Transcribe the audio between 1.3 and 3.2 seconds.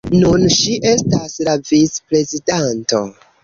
la vic-prezidanto.